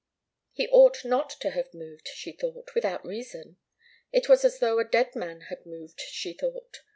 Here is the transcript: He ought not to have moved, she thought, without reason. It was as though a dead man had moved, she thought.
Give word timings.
He 0.51 0.67
ought 0.69 1.05
not 1.05 1.29
to 1.41 1.51
have 1.51 1.75
moved, 1.75 2.07
she 2.07 2.31
thought, 2.31 2.73
without 2.73 3.05
reason. 3.05 3.57
It 4.11 4.27
was 4.27 4.43
as 4.43 4.57
though 4.57 4.79
a 4.79 4.83
dead 4.83 5.15
man 5.15 5.41
had 5.41 5.63
moved, 5.63 6.01
she 6.01 6.33
thought. 6.33 6.81